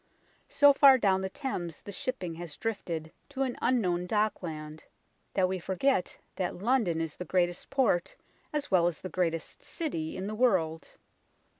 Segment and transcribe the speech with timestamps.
[0.49, 4.85] So far down the Thames the shipping has drifted to an unknown dockland
[5.35, 8.15] that we forget that London is the greatest port
[8.51, 10.95] as well as the greatest city in the world.